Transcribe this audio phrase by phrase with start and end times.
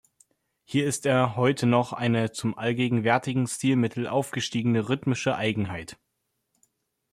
[0.63, 5.99] Hier ist er heute noch eine zum allgegenwärtigen Stilmittel aufgestiegene rhythmische Eigenheit.